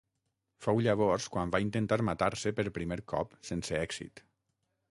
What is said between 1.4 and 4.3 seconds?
va intentar matar-se per primer cop sense èxit.